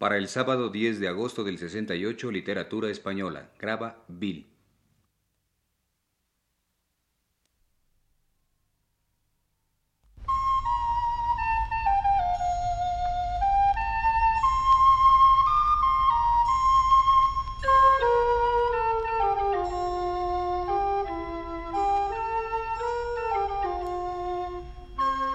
Para 0.00 0.16
el 0.16 0.28
sábado 0.28 0.70
10 0.70 0.98
de 0.98 1.08
agosto 1.08 1.44
del 1.44 1.58
68, 1.58 2.32
Literatura 2.32 2.88
Española. 2.88 3.50
Graba 3.58 4.02
Bill. 4.08 4.46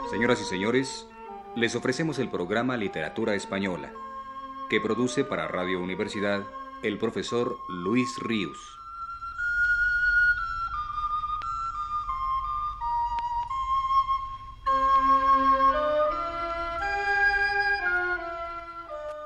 Señoras 0.09 0.41
y 0.41 0.45
señores, 0.45 1.07
les 1.55 1.75
ofrecemos 1.75 2.17
el 2.17 2.31
programa 2.31 2.77
Literatura 2.77 3.35
Española, 3.35 3.93
que 4.69 4.81
produce 4.81 5.23
para 5.23 5.47
Radio 5.47 5.79
Universidad 5.79 6.43
el 6.81 6.97
profesor 6.97 7.57
Luis 7.69 8.17
Ríos. 8.19 8.57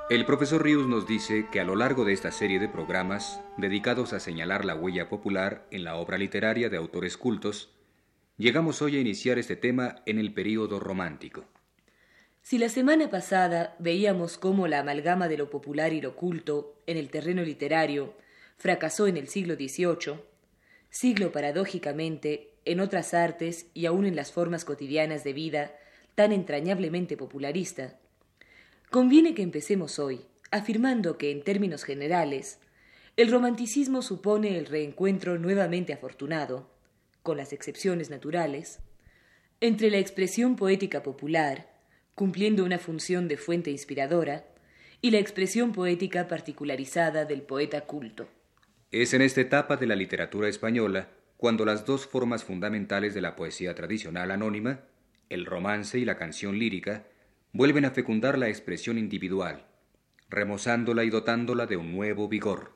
El 0.09 0.25
profesor 0.25 0.63
Ríos 0.63 0.87
nos 0.87 1.05
dice 1.05 1.47
que 1.51 1.59
a 1.59 1.63
lo 1.63 1.75
largo 1.75 2.03
de 2.03 2.13
esta 2.13 2.31
serie 2.31 2.59
de 2.59 2.67
programas, 2.67 3.41
dedicados 3.57 4.11
a 4.13 4.19
señalar 4.19 4.65
la 4.65 4.73
huella 4.75 5.07
popular 5.07 5.67
en 5.69 5.83
la 5.83 5.95
obra 5.97 6.17
literaria 6.17 6.69
de 6.69 6.77
autores 6.77 7.15
cultos, 7.15 7.69
llegamos 8.35 8.81
hoy 8.81 8.97
a 8.97 9.01
iniciar 9.01 9.37
este 9.37 9.55
tema 9.55 9.97
en 10.07 10.17
el 10.17 10.33
período 10.33 10.79
romántico. 10.79 11.45
Si 12.41 12.57
la 12.57 12.69
semana 12.69 13.09
pasada 13.09 13.75
veíamos 13.79 14.37
cómo 14.37 14.67
la 14.67 14.79
amalgama 14.79 15.27
de 15.27 15.37
lo 15.37 15.49
popular 15.49 15.93
y 15.93 16.01
lo 16.01 16.15
culto 16.15 16.81
en 16.87 16.97
el 16.97 17.09
terreno 17.09 17.43
literario 17.43 18.15
fracasó 18.57 19.07
en 19.07 19.17
el 19.17 19.27
siglo 19.27 19.55
XVIII, 19.55 20.19
siglo 20.89 21.31
paradójicamente 21.31 22.51
en 22.65 22.79
otras 22.79 23.13
artes 23.13 23.67
y 23.73 23.85
aun 23.85 24.05
en 24.05 24.15
las 24.15 24.31
formas 24.31 24.65
cotidianas 24.65 25.23
de 25.23 25.33
vida 25.33 25.75
tan 26.15 26.31
entrañablemente 26.31 27.17
popularista, 27.17 27.97
conviene 28.89 29.33
que 29.35 29.43
empecemos 29.43 29.99
hoy 29.99 30.25
afirmando 30.51 31.17
que 31.17 31.31
en 31.31 31.43
términos 31.43 31.83
generales 31.83 32.59
el 33.15 33.31
romanticismo 33.31 34.01
supone 34.01 34.57
el 34.57 34.65
reencuentro 34.65 35.37
nuevamente 35.37 35.93
afortunado 35.93 36.69
con 37.21 37.37
las 37.37 37.53
excepciones 37.53 38.09
naturales, 38.09 38.79
entre 39.61 39.91
la 39.91 39.97
expresión 39.97 40.55
poética 40.55 41.03
popular, 41.03 41.68
cumpliendo 42.19 42.65
una 42.65 42.79
función 42.79 43.29
de 43.29 43.37
fuente 43.37 43.71
inspiradora, 43.71 44.43
y 44.99 45.11
la 45.11 45.19
expresión 45.19 45.71
poética 45.71 46.27
particularizada 46.27 47.23
del 47.23 47.43
poeta 47.43 47.79
culto. 47.85 48.27
Es 48.91 49.13
en 49.13 49.21
esta 49.21 49.39
etapa 49.39 49.77
de 49.77 49.87
la 49.87 49.95
literatura 49.95 50.49
española 50.49 51.07
cuando 51.37 51.63
las 51.63 51.85
dos 51.85 52.05
formas 52.05 52.43
fundamentales 52.43 53.13
de 53.13 53.21
la 53.21 53.37
poesía 53.37 53.73
tradicional 53.73 54.31
anónima, 54.31 54.81
el 55.29 55.45
romance 55.45 55.97
y 55.97 56.03
la 56.03 56.17
canción 56.17 56.59
lírica, 56.59 57.05
vuelven 57.53 57.85
a 57.85 57.91
fecundar 57.91 58.37
la 58.37 58.49
expresión 58.49 58.97
individual, 58.97 59.65
remozándola 60.29 61.05
y 61.05 61.09
dotándola 61.09 61.67
de 61.67 61.77
un 61.77 61.95
nuevo 61.95 62.27
vigor. 62.27 62.73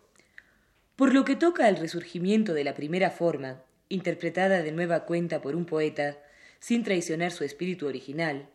Por 0.95 1.13
lo 1.13 1.25
que 1.25 1.35
toca 1.35 1.65
al 1.65 1.75
resurgimiento 1.75 2.53
de 2.53 2.63
la 2.63 2.75
primera 2.75 3.11
forma, 3.11 3.61
interpretada 3.89 4.63
de 4.63 4.71
nueva 4.71 5.03
cuenta 5.03 5.41
por 5.41 5.53
un 5.57 5.65
poeta, 5.65 6.17
sin 6.61 6.85
traicionar 6.85 7.33
su 7.33 7.43
espíritu 7.43 7.87
original, 7.87 8.47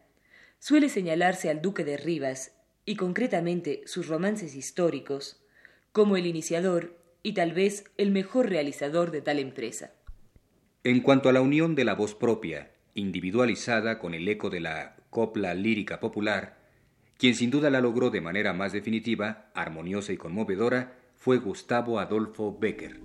suele 0.58 0.88
señalarse 0.88 1.50
al 1.50 1.62
duque 1.62 1.84
de 1.84 1.96
Rivas, 1.96 2.52
y 2.84 2.96
concretamente 2.96 3.82
sus 3.84 4.08
romances 4.08 4.54
históricos, 4.54 5.42
como 5.92 6.16
el 6.16 6.26
iniciador 6.26 6.96
y 7.22 7.34
tal 7.34 7.52
vez 7.52 7.84
el 7.98 8.10
mejor 8.10 8.48
realizador 8.48 9.10
de 9.10 9.20
tal 9.20 9.38
empresa. 9.38 9.92
En 10.84 11.00
cuanto 11.00 11.28
a 11.28 11.32
la 11.32 11.42
unión 11.42 11.74
de 11.74 11.84
la 11.84 11.94
voz 11.94 12.14
propia, 12.14 12.70
individualizada 12.94 13.98
con 13.98 14.14
el 14.14 14.26
eco 14.26 14.48
de 14.48 14.60
la 14.60 14.96
copla 15.10 15.52
lírica 15.52 16.00
popular, 16.00 16.56
quien 17.18 17.34
sin 17.34 17.50
duda 17.50 17.68
la 17.68 17.80
logró 17.80 18.08
de 18.08 18.22
manera 18.22 18.52
más 18.54 18.72
definitiva, 18.72 19.50
armoniosa 19.54 20.12
y 20.12 20.16
conmovedora, 20.16 20.96
fue 21.16 21.38
Gustavo 21.38 21.98
Adolfo 21.98 22.56
Becker. 22.58 23.00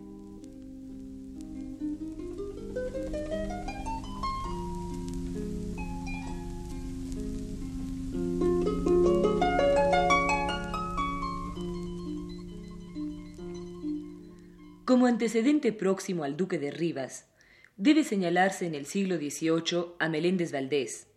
Como 15.04 15.12
antecedente 15.12 15.74
próximo 15.74 16.24
al 16.24 16.38
duque 16.38 16.58
de 16.58 16.72
Rivas, 16.72 17.28
debe 17.76 18.06
señalarse 18.06 18.66
en 18.66 18.74
el 18.74 18.86
siglo 18.86 19.18
XVIII 19.18 19.96
a 20.00 20.08
Meléndez 20.08 20.54
Valdés, 20.54 21.08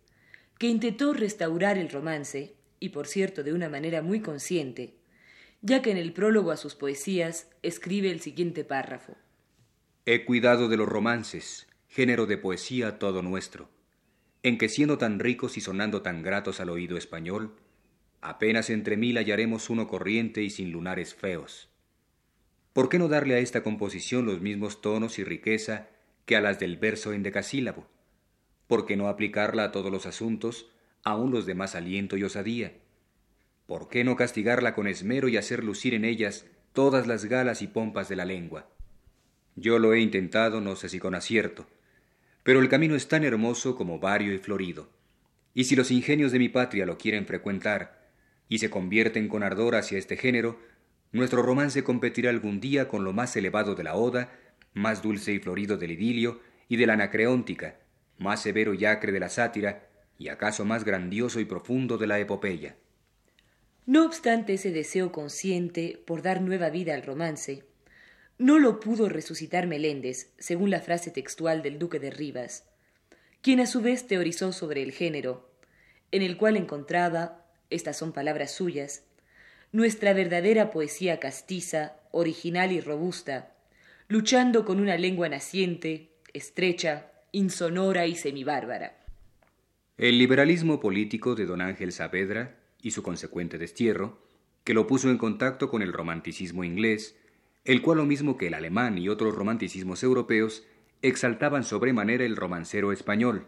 que 0.59 0.67
intentó 0.67 1.13
restaurar 1.13 1.77
el 1.77 1.87
romance, 1.87 2.57
y 2.81 2.89
por 2.89 3.07
cierto 3.07 3.43
de 3.43 3.53
una 3.53 3.69
manera 3.69 4.01
muy 4.01 4.19
consciente, 4.19 4.97
ya 5.61 5.81
que 5.81 5.91
en 5.91 5.95
el 5.95 6.11
prólogo 6.11 6.51
a 6.51 6.57
sus 6.57 6.75
poesías 6.75 7.49
escribe 7.63 8.11
el 8.11 8.19
siguiente 8.19 8.65
párrafo. 8.65 9.15
He 10.05 10.25
cuidado 10.25 10.67
de 10.67 10.75
los 10.75 10.89
romances, 10.89 11.65
género 11.87 12.25
de 12.25 12.37
poesía 12.37 12.99
todo 12.99 13.21
nuestro, 13.21 13.69
en 14.43 14.57
que 14.57 14.67
siendo 14.67 14.97
tan 14.97 15.17
ricos 15.17 15.55
y 15.55 15.61
sonando 15.61 16.01
tan 16.01 16.23
gratos 16.23 16.59
al 16.59 16.71
oído 16.71 16.97
español, 16.97 17.55
apenas 18.19 18.69
entre 18.69 18.97
mil 18.97 19.15
hallaremos 19.15 19.69
uno 19.69 19.87
corriente 19.87 20.43
y 20.43 20.49
sin 20.49 20.73
lunares 20.73 21.15
feos 21.15 21.69
¿Por 22.77 22.89
qué 22.89 22.99
no 22.99 23.07
darle 23.07 23.33
a 23.33 23.39
esta 23.39 23.63
composición 23.63 24.27
los 24.27 24.39
mismos 24.39 24.81
tonos 24.81 25.17
y 25.17 25.23
riqueza 25.23 25.87
que 26.27 26.35
a 26.35 26.41
las 26.41 26.59
del 26.59 26.77
verso 26.77 27.11
en 27.11 27.23
decasílabo? 27.23 27.87
¿Por 28.67 28.85
qué 28.85 28.95
no 28.95 29.07
aplicarla 29.07 29.63
a 29.63 29.71
todos 29.71 29.91
los 29.91 30.05
asuntos, 30.05 30.69
aun 31.03 31.31
los 31.31 31.47
de 31.47 31.55
más 31.55 31.73
aliento 31.73 32.17
y 32.17 32.23
osadía? 32.23 32.73
¿Por 33.65 33.89
qué 33.89 34.03
no 34.03 34.15
castigarla 34.15 34.75
con 34.75 34.87
esmero 34.87 35.27
y 35.27 35.37
hacer 35.37 35.63
lucir 35.63 35.95
en 35.95 36.05
ellas 36.05 36.45
todas 36.71 37.07
las 37.07 37.25
galas 37.25 37.63
y 37.63 37.67
pompas 37.67 38.09
de 38.09 38.15
la 38.15 38.25
lengua? 38.25 38.69
Yo 39.55 39.79
lo 39.79 39.95
he 39.95 39.99
intentado, 39.99 40.61
no 40.61 40.75
sé 40.75 40.87
si 40.87 40.99
con 40.99 41.15
acierto, 41.15 41.65
pero 42.43 42.59
el 42.59 42.69
camino 42.69 42.93
es 42.93 43.07
tan 43.07 43.23
hermoso 43.23 43.75
como 43.75 43.97
vario 43.97 44.35
y 44.35 44.37
florido, 44.37 44.87
y 45.55 45.63
si 45.63 45.75
los 45.75 45.89
ingenios 45.89 46.31
de 46.31 46.37
mi 46.37 46.49
patria 46.49 46.85
lo 46.85 46.99
quieren 46.99 47.25
frecuentar 47.25 48.07
y 48.47 48.59
se 48.59 48.69
convierten 48.69 49.29
con 49.29 49.41
ardor 49.41 49.73
hacia 49.73 49.97
este 49.97 50.15
género, 50.15 50.59
nuestro 51.11 51.41
romance 51.41 51.83
competirá 51.83 52.29
algún 52.29 52.59
día 52.59 52.87
con 52.87 53.03
lo 53.03 53.13
más 53.13 53.35
elevado 53.35 53.75
de 53.75 53.83
la 53.83 53.95
oda, 53.95 54.31
más 54.73 55.01
dulce 55.01 55.33
y 55.33 55.39
florido 55.39 55.77
del 55.77 55.91
idilio 55.91 56.41
y 56.67 56.77
de 56.77 56.85
la 56.85 56.93
anacreóntica, 56.93 57.77
más 58.17 58.41
severo 58.41 58.73
y 58.73 58.85
acre 58.85 59.11
de 59.11 59.19
la 59.19 59.29
sátira, 59.29 59.87
y 60.19 60.29
acaso 60.29 60.65
más 60.65 60.83
grandioso 60.83 61.39
y 61.39 61.45
profundo 61.45 61.97
de 61.97 62.07
la 62.07 62.19
epopeya. 62.19 62.75
No 63.85 64.05
obstante 64.05 64.55
ese 64.55 64.71
deseo 64.71 65.11
consciente 65.11 66.01
por 66.05 66.21
dar 66.21 66.41
nueva 66.41 66.69
vida 66.69 66.93
al 66.93 67.03
romance, 67.03 67.63
no 68.37 68.59
lo 68.59 68.79
pudo 68.79 69.09
resucitar 69.09 69.65
Meléndez, 69.65 70.31
según 70.37 70.69
la 70.69 70.81
frase 70.81 71.09
textual 71.09 71.63
del 71.63 71.79
duque 71.79 71.99
de 71.99 72.11
Rivas, 72.11 72.65
quien 73.41 73.59
a 73.59 73.65
su 73.65 73.81
vez 73.81 74.05
teorizó 74.05 74.51
sobre 74.51 74.83
el 74.83 74.91
género, 74.91 75.49
en 76.11 76.21
el 76.21 76.37
cual 76.37 76.55
encontraba, 76.55 77.45
estas 77.69 77.97
son 77.97 78.13
palabras 78.13 78.51
suyas, 78.51 79.05
nuestra 79.77 80.11
verdadera 80.13 80.71
poesía 80.71 81.19
castiza, 81.19 81.97
original 82.09 82.71
y 82.71 82.81
robusta, 82.81 83.51
luchando 84.07 84.65
con 84.65 84.79
una 84.79 84.97
lengua 84.97 85.29
naciente, 85.29 86.09
estrecha, 86.33 87.11
insonora 87.31 88.07
y 88.07 88.15
semibárbara. 88.15 88.97
El 89.95 90.17
liberalismo 90.17 90.79
político 90.79 91.35
de 91.35 91.45
don 91.45 91.61
Ángel 91.61 91.91
Saavedra 91.91 92.55
y 92.81 92.89
su 92.89 93.03
consecuente 93.03 93.59
destierro, 93.59 94.17
que 94.63 94.73
lo 94.73 94.87
puso 94.87 95.11
en 95.11 95.19
contacto 95.19 95.69
con 95.69 95.83
el 95.83 95.93
romanticismo 95.93 96.63
inglés, 96.63 97.15
el 97.63 97.83
cual 97.83 97.99
lo 97.99 98.07
mismo 98.07 98.35
que 98.35 98.47
el 98.47 98.55
alemán 98.55 98.97
y 98.97 99.09
otros 99.09 99.35
romanticismos 99.35 100.01
europeos 100.01 100.65
exaltaban 101.03 101.63
sobremanera 101.63 102.25
el 102.25 102.35
romancero 102.35 102.91
español. 102.91 103.45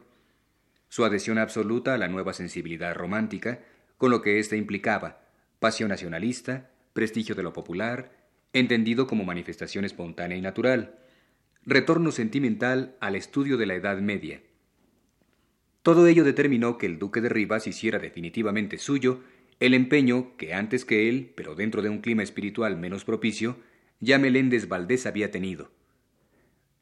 Su 0.89 1.05
adhesión 1.05 1.39
absoluta 1.39 1.95
a 1.95 1.97
la 1.97 2.07
nueva 2.07 2.33
sensibilidad 2.33 2.93
romántica, 2.93 3.61
con 3.97 4.11
lo 4.11 4.21
que 4.21 4.37
ésta 4.37 4.55
implicaba, 4.55 5.23
pasión 5.59 5.89
nacionalista, 5.89 6.71
prestigio 6.93 7.35
de 7.35 7.43
lo 7.43 7.53
popular, 7.53 8.11
entendido 8.53 9.07
como 9.07 9.25
manifestación 9.25 9.85
espontánea 9.85 10.37
y 10.37 10.41
natural, 10.41 10.95
retorno 11.65 12.11
sentimental 12.11 12.95
al 12.99 13.15
estudio 13.15 13.57
de 13.57 13.65
la 13.65 13.75
Edad 13.75 13.99
Media. 13.99 14.41
Todo 15.83 16.07
ello 16.07 16.23
determinó 16.23 16.77
que 16.77 16.85
el 16.85 16.99
duque 16.99 17.21
de 17.21 17.29
Rivas 17.29 17.67
hiciera 17.67 17.99
definitivamente 17.99 18.77
suyo 18.77 19.21
el 19.59 19.73
empeño 19.73 20.35
que 20.37 20.53
antes 20.53 20.85
que 20.85 21.09
él, 21.09 21.33
pero 21.35 21.55
dentro 21.55 21.81
de 21.81 21.89
un 21.89 21.99
clima 21.99 22.23
espiritual 22.23 22.77
menos 22.77 23.03
propicio, 23.03 23.57
ya 23.99 24.17
Meléndez 24.17 24.67
Valdés 24.67 25.05
había 25.05 25.31
tenido. 25.31 25.71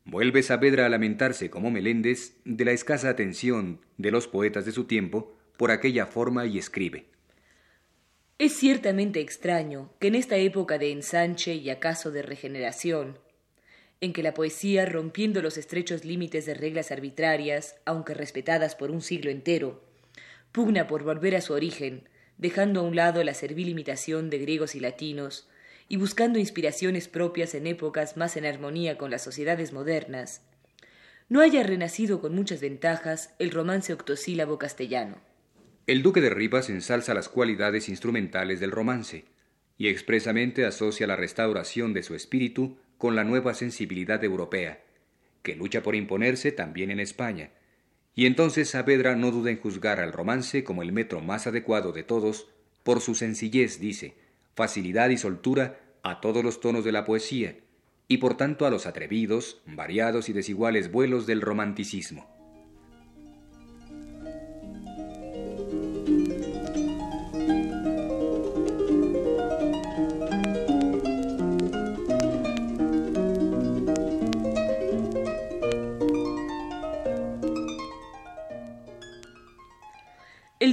Vuelve 0.06 0.42
Saavedra 0.44 0.86
a 0.86 0.90
lamentarse 0.90 1.50
como 1.50 1.72
Meléndez 1.72 2.38
de 2.46 2.66
la 2.66 2.72
escasa 2.72 3.10
atención 3.10 3.82
de 3.98 4.12
los 4.12 4.28
poetas 4.28 4.66
de 4.66 4.72
su 4.72 4.86
tiempo 4.86 5.36
por 5.58 5.72
aquella 5.72 6.06
forma 6.06 6.46
y 6.46 6.58
escribe. 6.58 7.08
Es 8.40 8.54
ciertamente 8.54 9.20
extraño 9.20 9.90
que 10.00 10.10
en 10.10 10.16
esta 10.16 10.36
época 10.36 10.78
de 10.78 10.92
ensanche 10.92 11.56
y 11.56 11.72
acaso 11.72 12.12
de 12.12 12.22
regeneración, 12.22 13.18
en 14.00 14.14
que 14.14 14.22
la 14.22 14.36
poesía, 14.36 14.86
rompiendo 14.86 15.42
los 15.42 15.58
estrechos 15.58 16.06
límites 16.06 16.46
de 16.46 16.54
reglas 16.54 16.92
arbitrarias, 16.92 17.78
aunque 17.84 18.14
respetadas 18.14 18.76
por 18.76 18.92
un 18.92 19.02
siglo 19.02 19.32
entero, 19.32 19.84
pugna 20.52 20.86
por 20.86 21.04
volver 21.04 21.36
a 21.36 21.42
su 21.42 21.54
origen, 21.54 22.08
dejando 22.38 22.82
a 22.82 22.84
un 22.84 22.96
lado 22.96 23.24
la 23.24 23.34
servil 23.34 23.70
imitación 23.70 24.30
de 24.30 24.38
griegos 24.38 24.76
y 24.76 24.82
latinos, 24.82 25.50
y 25.90 25.98
buscando 25.98 26.38
inspiraciones 26.38 27.08
propias 27.08 27.56
en 27.56 27.66
épocas 27.66 28.18
más 28.18 28.38
en 28.38 28.46
armonía 28.46 29.00
con 29.00 29.10
las 29.10 29.24
sociedades 29.24 29.74
modernas, 29.74 30.44
no 31.28 31.42
haya 31.42 31.64
renacido 31.64 32.22
con 32.22 32.36
muchas 32.36 32.62
ventajas 32.62 33.34
el 33.40 33.50
romance 33.50 33.94
octosílabo 33.94 34.60
castellano. 34.60 35.27
El 35.88 36.04
duque 36.04 36.20
de 36.20 36.30
Rivas 36.30 36.70
ensalza 36.70 37.14
las 37.14 37.30
cualidades 37.30 37.88
instrumentales 37.88 38.60
del 38.60 38.72
romance, 38.72 39.24
y 39.78 39.88
expresamente 39.88 40.66
asocia 40.66 41.08
la 41.08 41.16
restauración 41.16 41.94
de 41.94 42.04
su 42.04 42.14
espíritu 42.14 42.78
con 42.98 43.16
la 43.16 43.24
nueva 43.24 43.54
sensibilidad 43.54 44.22
europea, 44.22 44.84
que 45.44 45.56
lucha 45.56 45.84
por 45.84 45.96
imponerse 45.96 46.52
también 46.52 46.92
en 46.92 47.00
España, 47.00 47.52
y 48.16 48.26
entonces 48.26 48.72
Saavedra 48.72 49.16
no 49.16 49.32
duda 49.32 49.50
en 49.50 49.62
juzgar 49.62 50.02
al 50.02 50.12
romance 50.12 50.66
como 50.66 50.82
el 50.82 50.92
metro 50.92 51.22
más 51.22 51.48
adecuado 51.48 51.94
de 51.94 52.04
todos, 52.04 52.50
por 52.84 53.00
su 53.00 53.16
sencillez, 53.16 53.80
dice, 53.80 54.16
facilidad 54.56 55.08
y 55.08 55.18
soltura 55.18 55.80
a 56.04 56.20
todos 56.20 56.44
los 56.44 56.60
tonos 56.60 56.84
de 56.84 56.92
la 56.92 57.06
poesía, 57.06 57.60
y 58.10 58.18
por 58.18 58.36
tanto 58.36 58.66
a 58.66 58.72
los 58.72 58.88
atrevidos, 58.88 59.62
variados 59.66 60.28
y 60.28 60.34
desiguales 60.34 60.92
vuelos 60.92 61.28
del 61.28 61.40
romanticismo. 61.40 62.37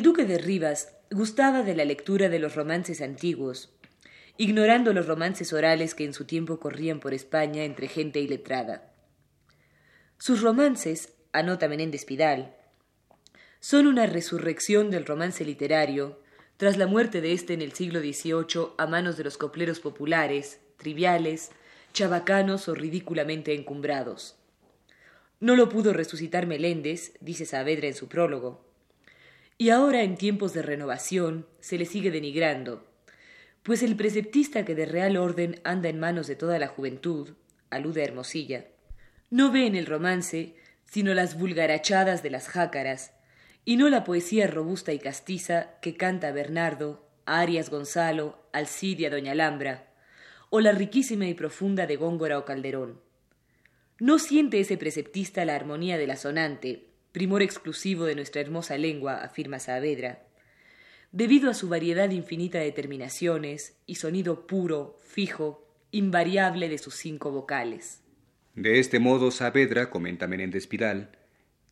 Duque 0.05 0.27
de 0.27 0.37
Rivas 0.37 0.95
gustaba 1.11 1.63
de 1.63 1.75
la 1.75 1.87
lectura 1.87 2.29
de 2.29 2.39
los 2.39 2.55
romances 2.55 3.01
antiguos, 3.01 3.75
ignorando 4.37 4.93
los 4.93 5.07
romances 5.07 5.55
orales 5.55 5.95
que 5.95 6.05
en 6.05 6.13
su 6.13 6.27
tiempo 6.27 6.61
corrían 6.61 7.01
por 7.01 7.15
España 7.15 7.65
entre 7.65 7.89
gente 7.89 8.21
iletrada. 8.21 8.93
Sus 10.19 10.43
romances, 10.43 11.15
anota 11.33 11.69
Menéndez 11.69 12.05
Pidal, 12.05 12.55
son 13.61 13.87
una 13.87 14.05
resurrección 14.05 14.91
del 14.91 15.07
romance 15.07 15.43
literario 15.43 16.21
tras 16.59 16.77
la 16.77 16.87
muerte 16.87 17.23
de 17.23 17.33
éste 17.33 17.55
en 17.55 17.63
el 17.63 17.73
siglo 17.73 18.01
XVIII 18.01 18.75
a 18.77 18.87
manos 18.87 19.17
de 19.17 19.25
los 19.25 19.39
copleros 19.39 19.81
populares, 19.81 20.61
triviales, 20.77 21.51
chabacanos 21.95 22.69
o 22.69 22.75
ridículamente 22.75 23.55
encumbrados. 23.55 24.37
No 25.41 25.57
lo 25.57 25.71
pudo 25.71 25.95
resucitar 25.95 26.47
Meléndez, 26.47 27.15
dice 27.23 27.47
Saavedra 27.47 27.89
en 27.89 27.95
su 27.95 28.07
prólogo 28.09 28.64
y 29.59 29.71
ahora 29.71 30.03
en 30.03 30.17
tiempos 30.17 30.53
de 30.53 30.63
renovación 30.63 31.47
se 31.61 31.79
le 31.79 31.85
sigue 31.85 32.11
denigrando, 32.11 32.87
pues 33.63 33.83
el 33.83 33.97
preceptista 33.97 34.65
que 34.65 34.75
de 34.75 34.87
real 34.87 35.17
orden 35.17 35.61
anda 35.65 35.89
en 35.89 35.99
manos 35.99 36.27
de 36.27 36.37
toda 36.37 36.59
la 36.59 36.69
juventud, 36.69 37.31
alude 37.71 38.03
a 38.03 38.05
Hermosilla, 38.05 38.67
no 39.31 39.51
ve 39.51 39.67
en 39.67 39.75
el 39.75 39.87
romance 39.87 40.55
sino 40.95 41.13
las 41.13 41.37
vulgarachadas 41.37 42.23
de 42.23 42.31
las 42.31 42.47
jácaras, 42.47 43.13
y 43.65 43.77
no 43.77 43.89
la 43.89 44.05
poesía 44.05 44.47
robusta 44.47 44.93
y 44.93 45.01
castiza 45.01 45.71
que 45.81 45.97
canta 45.97 46.31
Bernardo, 46.31 47.09
Arias 47.27 47.69
Gonzalo, 47.69 48.39
Alcidia 48.53 49.11
Doña 49.11 49.33
Alhambra, 49.33 49.89
o 50.51 50.61
la 50.61 50.71
riquísima 50.71 51.27
y 51.27 51.35
profunda 51.35 51.87
de 51.89 51.97
Góngora 51.97 52.39
o 52.39 52.45
Calderón. 52.45 53.01
No 53.99 54.21
siente 54.21 54.61
ese 54.61 54.77
preceptista 54.77 55.45
la 55.45 55.57
armonía 55.57 55.99
de 55.99 56.07
la 56.07 56.17
sonante, 56.17 56.94
primor 57.15 57.43
exclusivo 57.43 58.07
de 58.07 58.17
nuestra 58.17 58.41
hermosa 58.41 58.77
lengua, 58.77 59.23
afirma 59.23 59.61
Saavedra, 59.61 60.25
debido 61.13 61.49
a 61.49 61.55
su 61.55 61.69
variedad 61.69 62.11
infinita 62.11 62.59
de 62.59 62.73
terminaciones 62.73 63.77
y 63.87 63.95
sonido 63.95 64.49
puro, 64.49 64.99
fijo, 65.05 65.65
invariable 65.93 66.69
de 66.69 66.77
sus 66.77 66.97
cinco 66.97 67.31
vocales. 67.31 68.03
De 68.57 68.81
este 68.81 68.99
modo, 68.99 69.31
Saavedra, 69.31 69.91
comenta 69.91 70.27
Menéndez 70.27 70.67
Pidal, 70.67 71.13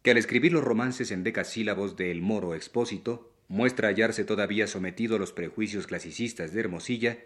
que 0.02 0.12
al 0.12 0.16
escribir 0.16 0.52
los 0.52 0.62
romances 0.62 1.10
en 1.10 1.24
decasílabos 1.24 1.96
de 1.96 2.12
El 2.12 2.22
Moro 2.22 2.54
Expósito, 2.54 3.32
muestra 3.48 3.88
hallarse 3.88 4.22
todavía 4.22 4.68
sometido 4.68 5.16
a 5.16 5.18
los 5.18 5.32
prejuicios 5.32 5.88
clasicistas 5.88 6.52
de 6.52 6.60
Hermosilla, 6.60 7.18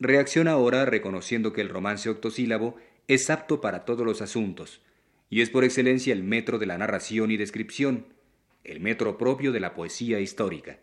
reacciona 0.00 0.52
ahora 0.52 0.86
reconociendo 0.86 1.52
que 1.52 1.60
el 1.60 1.68
romance 1.68 2.08
octosílabo 2.08 2.76
es 3.06 3.28
apto 3.28 3.60
para 3.60 3.84
todos 3.84 4.06
los 4.06 4.22
asuntos, 4.22 4.80
y 5.30 5.42
es 5.42 5.50
por 5.50 5.64
excelencia 5.64 6.12
el 6.12 6.22
metro 6.22 6.58
de 6.58 6.66
la 6.66 6.78
narración 6.78 7.30
y 7.30 7.36
descripción, 7.36 8.06
el 8.64 8.80
metro 8.80 9.18
propio 9.18 9.52
de 9.52 9.60
la 9.60 9.74
poesía 9.74 10.20
histórica. 10.20 10.78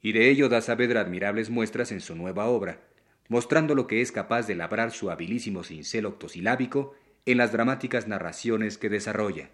Y 0.00 0.12
de 0.12 0.30
ello 0.30 0.48
da 0.48 0.60
Saavedra 0.60 1.00
admirables 1.00 1.50
muestras 1.50 1.92
en 1.92 2.00
su 2.00 2.14
nueva 2.14 2.46
obra, 2.46 2.80
mostrando 3.28 3.74
lo 3.74 3.86
que 3.86 4.00
es 4.00 4.12
capaz 4.12 4.46
de 4.46 4.54
labrar 4.54 4.92
su 4.92 5.10
habilísimo 5.10 5.64
cincel 5.64 6.06
octosilábico 6.06 6.94
en 7.24 7.38
las 7.38 7.52
dramáticas 7.52 8.06
narraciones 8.06 8.78
que 8.78 8.88
desarrolla. 8.88 9.50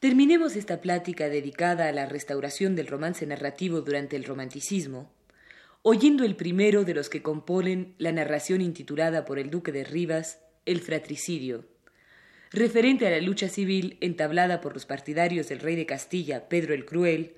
Terminemos 0.00 0.56
esta 0.56 0.80
plática 0.80 1.28
dedicada 1.28 1.88
a 1.88 1.92
la 1.92 2.06
restauración 2.06 2.74
del 2.76 2.88
romance 2.88 3.24
narrativo 3.26 3.80
durante 3.80 4.16
el 4.16 4.24
romanticismo, 4.24 5.10
oyendo 5.82 6.24
el 6.24 6.36
primero 6.36 6.84
de 6.84 6.94
los 6.94 7.08
que 7.08 7.22
componen 7.22 7.94
la 7.98 8.12
narración 8.12 8.60
intitulada 8.60 9.24
por 9.24 9.38
el 9.38 9.50
duque 9.50 9.72
de 9.72 9.84
Rivas, 9.84 10.40
El 10.66 10.80
fratricidio, 10.80 11.66
referente 12.54 13.06
a 13.06 13.10
la 13.10 13.20
lucha 13.20 13.48
civil 13.48 13.96
entablada 14.00 14.60
por 14.60 14.74
los 14.74 14.86
partidarios 14.86 15.48
del 15.48 15.60
rey 15.60 15.76
de 15.76 15.86
Castilla, 15.86 16.48
Pedro 16.48 16.74
el 16.74 16.84
Cruel, 16.84 17.34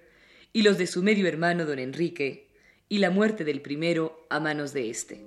y 0.52 0.62
los 0.62 0.78
de 0.78 0.86
su 0.86 1.02
medio 1.02 1.26
hermano 1.26 1.64
don 1.64 1.78
Enrique, 1.78 2.48
y 2.88 2.98
la 2.98 3.10
muerte 3.10 3.44
del 3.44 3.62
primero 3.62 4.26
a 4.30 4.40
manos 4.40 4.72
de 4.72 4.90
éste. 4.90 5.24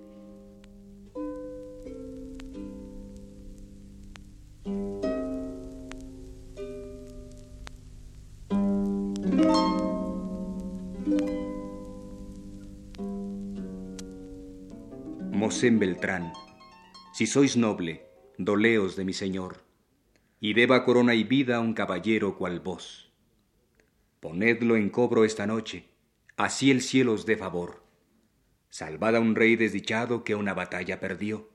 Mosén 15.32 15.80
Beltrán, 15.80 16.32
si 17.14 17.26
sois 17.26 17.58
noble, 17.58 18.06
doleos 18.38 18.96
de 18.96 19.06
mi 19.06 19.14
señor 19.14 19.69
y 20.40 20.54
deba 20.54 20.86
corona 20.86 21.16
y 21.16 21.24
vida 21.24 21.58
a 21.58 21.60
un 21.60 21.74
caballero 21.74 22.38
cual 22.38 22.60
vos. 22.60 23.12
Ponedlo 24.20 24.76
en 24.76 24.90
cobro 24.90 25.26
esta 25.26 25.48
noche, 25.48 25.86
así 26.38 26.72
el 26.72 26.82
cielo 26.82 27.14
os 27.14 27.26
dé 27.26 27.38
favor. 27.38 27.84
Salvad 28.70 29.16
a 29.16 29.20
un 29.20 29.36
rey 29.36 29.56
desdichado 29.56 30.24
que 30.24 30.36
una 30.36 30.54
batalla 30.54 31.00
perdió. 31.00 31.50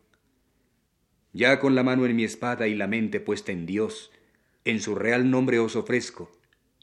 Ya 1.33 1.61
con 1.61 1.75
la 1.75 1.83
mano 1.83 2.07
en 2.07 2.17
mi 2.17 2.25
espada 2.25 2.69
y 2.69 2.75
la 2.75 2.87
mente 2.87 3.21
puesta 3.21 3.53
en 3.53 3.67
Dios, 3.67 4.11
en 4.65 4.81
su 4.81 4.95
real 4.95 5.31
nombre 5.31 5.59
os 5.59 5.77
ofrezco, 5.77 6.31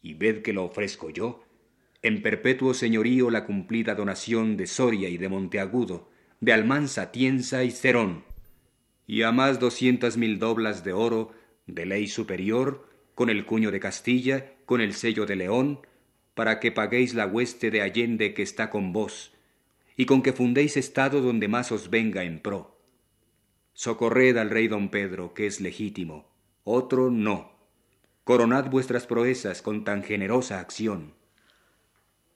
y 0.02 0.14
ved 0.14 0.42
que 0.42 0.54
lo 0.54 0.66
ofrezco 0.66 1.10
yo, 1.10 1.44
en 2.02 2.22
perpetuo 2.22 2.74
señorío 2.74 3.30
la 3.30 3.46
cumplida 3.46 3.96
donación 3.96 4.58
de 4.58 4.68
Soria 4.68 5.10
y 5.10 5.18
de 5.18 5.30
Monteagudo, 5.30 6.10
de 6.40 6.54
Almanza, 6.54 7.12
Tienza 7.12 7.64
y 7.64 7.72
Cerón, 7.72 8.24
y 9.06 9.22
a 9.22 9.32
más 9.32 9.60
doscientas 9.60 10.18
mil 10.18 10.40
doblas 10.40 10.84
de 10.84 10.94
oro 10.94 11.32
de 11.74 11.86
ley 11.86 12.08
superior, 12.08 12.88
con 13.16 13.30
el 13.30 13.46
cuño 13.46 13.72
de 13.72 13.80
Castilla, 13.80 14.54
con 14.66 14.82
el 14.82 14.94
sello 14.94 15.26
de 15.26 15.36
León, 15.36 15.80
para 16.34 16.60
que 16.60 16.72
paguéis 16.72 17.14
la 17.14 17.26
hueste 17.26 17.72
de 17.72 17.82
Allende 17.82 18.34
que 18.34 18.42
está 18.42 18.70
con 18.70 18.94
vos, 18.94 19.34
y 19.98 20.06
con 20.06 20.22
que 20.22 20.34
fundéis 20.34 20.78
estado 20.78 21.22
donde 21.22 21.48
más 21.48 21.72
os 21.72 21.90
venga 21.90 22.24
en 22.24 22.40
pro. 22.40 22.80
Socorred 23.74 24.38
al 24.38 24.50
rey 24.50 24.68
don 24.68 24.90
Pedro, 24.90 25.34
que 25.34 25.48
es 25.48 25.62
legítimo, 25.62 26.30
otro 26.64 27.10
no. 27.10 27.52
Coronad 28.24 28.70
vuestras 28.70 29.08
proezas 29.08 29.62
con 29.62 29.84
tan 29.84 30.04
generosa 30.04 30.60
acción. 30.60 31.14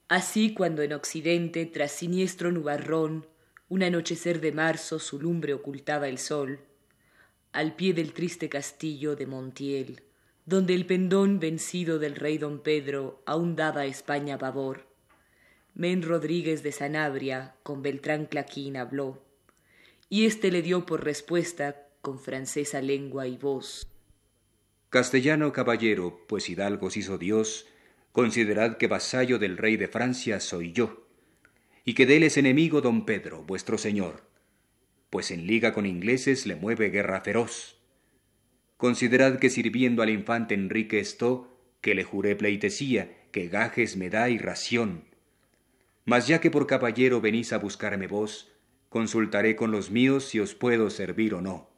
Así 0.08 0.54
cuando 0.54 0.82
en 0.82 0.92
occidente, 0.92 1.66
tras 1.66 1.92
siniestro 1.92 2.52
nubarrón, 2.52 3.26
un 3.68 3.82
anochecer 3.82 4.40
de 4.40 4.52
marzo 4.52 4.98
su 4.98 5.20
lumbre 5.20 5.54
ocultaba 5.54 6.08
el 6.08 6.18
sol, 6.18 6.60
al 7.56 7.74
pie 7.74 7.94
del 7.94 8.12
triste 8.12 8.50
castillo 8.50 9.16
de 9.16 9.26
Montiel, 9.26 10.02
donde 10.44 10.74
el 10.74 10.84
pendón 10.84 11.40
vencido 11.40 11.98
del 11.98 12.14
rey 12.14 12.36
don 12.36 12.62
Pedro 12.62 13.22
aún 13.24 13.56
daba 13.56 13.80
a 13.80 13.86
España 13.86 14.36
pavor. 14.36 14.86
Men 15.74 16.02
Rodríguez 16.02 16.62
de 16.62 16.72
Sanabria 16.72 17.56
con 17.62 17.80
Beltrán 17.80 18.26
Claquín 18.26 18.76
habló, 18.76 19.22
y 20.10 20.26
éste 20.26 20.50
le 20.50 20.60
dio 20.60 20.84
por 20.84 21.02
respuesta 21.02 21.88
con 22.02 22.20
francesa 22.20 22.82
lengua 22.82 23.26
y 23.26 23.38
voz. 23.38 23.88
Castellano 24.90 25.50
caballero, 25.54 26.20
pues 26.28 26.50
hidalgos 26.50 26.98
hizo 26.98 27.16
Dios, 27.16 27.66
considerad 28.12 28.76
que 28.76 28.86
vasallo 28.86 29.38
del 29.38 29.56
rey 29.56 29.78
de 29.78 29.88
Francia 29.88 30.40
soy 30.40 30.72
yo, 30.72 31.06
y 31.86 31.94
que 31.94 32.04
de 32.04 32.18
él 32.18 32.22
es 32.24 32.36
enemigo 32.36 32.82
don 32.82 33.06
Pedro, 33.06 33.44
vuestro 33.44 33.78
señor, 33.78 34.22
pues 35.16 35.30
en 35.30 35.46
liga 35.46 35.72
con 35.72 35.86
ingleses 35.86 36.44
le 36.44 36.56
mueve 36.56 36.90
guerra 36.90 37.22
feroz. 37.22 37.80
Considerad 38.76 39.38
que 39.38 39.48
sirviendo 39.48 40.02
al 40.02 40.10
infante 40.10 40.52
Enrique 40.52 40.98
esto, 40.98 41.58
que 41.80 41.94
le 41.94 42.04
juré 42.04 42.36
pleitesía, 42.36 43.16
que 43.30 43.48
gajes 43.48 43.96
me 43.96 44.10
da 44.10 44.28
y 44.28 44.36
ración. 44.36 45.04
Mas 46.04 46.28
ya 46.28 46.38
que 46.42 46.50
por 46.50 46.66
caballero 46.66 47.22
venís 47.22 47.54
a 47.54 47.58
buscarme 47.58 48.06
vos, 48.06 48.52
consultaré 48.90 49.56
con 49.56 49.70
los 49.70 49.90
míos 49.90 50.26
si 50.28 50.38
os 50.38 50.54
puedo 50.54 50.90
servir 50.90 51.32
o 51.32 51.40
no. 51.40 51.70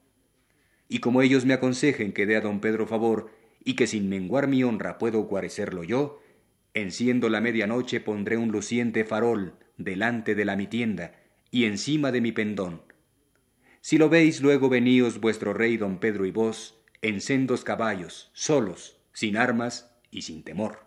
Y 0.88 0.99
como 0.99 1.23
ellos 1.23 1.47
me 1.47 1.54
aconsejen 1.54 2.12
que 2.12 2.26
dé 2.26 2.35
a 2.35 2.40
don 2.40 2.59
Pedro 2.59 2.88
favor, 2.88 3.30
y 3.62 3.75
que 3.75 3.87
sin 3.87 4.09
menguar 4.09 4.49
mi 4.49 4.64
honra 4.64 4.99
puedo 4.99 5.21
guarecerlo 5.21 5.85
yo, 5.85 6.21
enciendo 6.75 7.28
la 7.28 7.40
medianoche 7.40 8.00
pondré 8.00 8.37
un 8.37 8.50
luciente 8.50 9.04
farol 9.04 9.54
delante 9.76 10.35
de 10.35 10.45
la 10.45 10.57
mi 10.57 10.66
tienda 10.66 11.12
y 11.52 11.66
encima 11.66 12.11
de 12.11 12.21
mi 12.21 12.33
pendón. 12.33 12.88
Si 13.88 13.97
lo 13.97 14.11
veis 14.11 14.42
luego 14.42 14.68
veníos 14.68 15.18
vuestro 15.18 15.54
rey 15.54 15.78
don 15.78 15.99
Pedro 15.99 16.26
y 16.26 16.30
vos, 16.30 16.75
en 17.00 17.23
sendos 17.23 17.64
caballos, 17.64 18.28
solos, 18.35 18.99
sin 19.14 19.38
armas 19.38 19.90
y 20.11 20.21
sin 20.21 20.42
temor. 20.42 20.87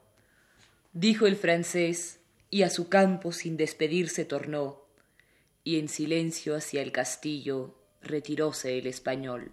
Dijo 0.94 1.26
el 1.26 1.36
francés, 1.36 2.20
y 2.52 2.62
a 2.62 2.70
su 2.70 2.90
campo 2.90 3.32
sin 3.32 3.58
despedirse 3.58 4.24
tornó, 4.24 4.86
y 5.64 5.80
en 5.80 5.90
silencio 5.90 6.56
hacia 6.56 6.84
el 6.84 6.92
castillo 6.92 7.74
retiróse 8.04 8.78
el 8.78 8.86
español. 8.86 9.52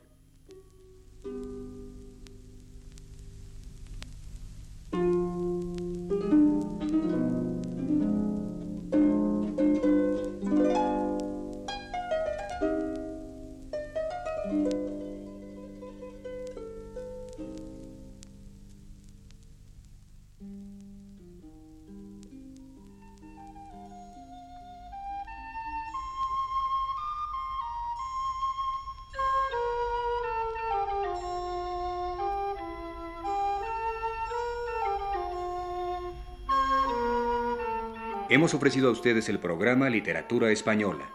Hemos 38.31 38.53
ofrecido 38.53 38.91
a 38.91 38.93
ustedes 38.93 39.31
el 39.31 39.39
programa 39.39 39.89
Literatura 39.89 40.51
Española, 40.51 41.09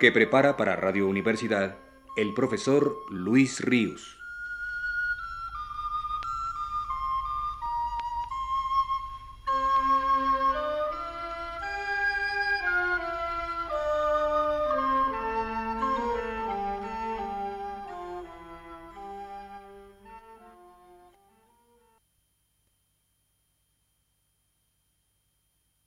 que 0.00 0.10
prepara 0.10 0.56
para 0.56 0.74
Radio 0.74 1.06
Universidad 1.06 1.76
el 2.16 2.32
profesor 2.32 2.96
Luis 3.10 3.60
Ríos. 3.60 4.23